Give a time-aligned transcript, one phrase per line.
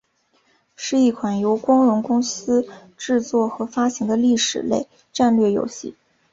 [0.75, 2.67] 是一款由光荣公司
[2.97, 5.95] 制作和发行的历史类战略游戏。